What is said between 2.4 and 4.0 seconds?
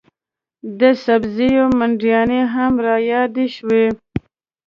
هم رایادې شوې.